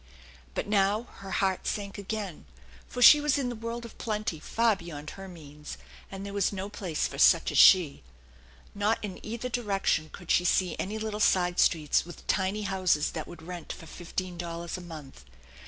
[0.55, 2.45] But now her heart sank again,
[2.87, 5.77] for she was in the world of plenty far beyond her means,
[6.11, 8.01] and there was no place for such as she.
[8.73, 13.27] Not in either direction could she see any little side streets with tiny houses that
[13.27, 15.23] would rent for fifteen dollars a month.